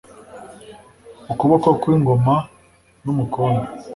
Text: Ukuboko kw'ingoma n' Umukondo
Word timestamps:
Ukuboko 1.31 1.67
kw'ingoma 1.81 2.35
n' 3.03 3.07
Umukondo 3.13 3.67